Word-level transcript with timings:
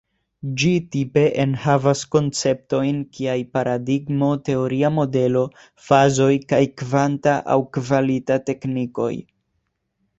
Ĝi, 0.61 0.69
tipe, 0.93 1.25
enhavas 1.43 2.01
konceptojn 2.15 3.03
kiaj 3.19 3.37
paradigmo, 3.59 4.31
teoria 4.49 4.93
modelo, 4.97 5.47
fazoj 5.91 6.33
kaj 6.55 6.65
kvanta 6.83 7.39
aŭ 7.59 7.63
kvalita 7.81 8.43
teknikoj. 8.51 9.13